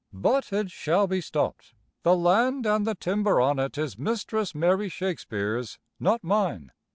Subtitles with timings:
[0.11, 1.75] But it shall be stopped.
[2.01, 6.71] The land and the timber on it is Mistress Mary Shakespeare's, not mine."